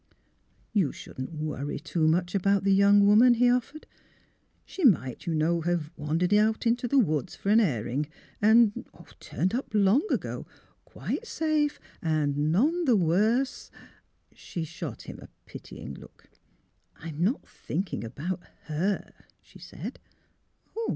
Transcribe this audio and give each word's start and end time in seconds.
''You 0.73 0.91
shouldn't 0.91 1.31
worry 1.35 1.77
too 1.79 2.07
much 2.07 2.33
about 2.33 2.63
the 2.63 2.73
young 2.73 3.05
woman," 3.05 3.35
he 3.35 3.47
offered." 3.51 3.85
She 4.65 4.83
might, 4.83 5.27
you 5.27 5.35
know, 5.35 5.61
have 5.61 5.91
wandered 5.95 6.33
out 6.33 6.65
into 6.65 6.87
the 6.87 6.97
woods 6.97 7.35
for 7.35 7.49
an 7.49 7.59
airing, 7.59 8.07
and— 8.41 8.73
er— 8.99 9.05
turned 9.19 9.53
up 9.53 9.67
long 9.75 10.01
ago, 10.11 10.47
quite 10.85 11.27
safe 11.27 11.79
and— 12.01 12.35
er— 12.35 12.41
none 12.57 12.85
the 12.85 12.95
worse 12.95 13.69
for" 14.31 14.35
She 14.35 14.63
shot 14.63 15.03
him 15.03 15.19
a 15.21 15.29
pitying 15.45 15.93
look. 15.93 16.31
''I'm 16.97 17.19
not 17.23 17.47
thinking 17.47 18.03
about 18.03 18.41
her/' 18.69 19.13
she 19.39 19.59
said. 19.59 19.99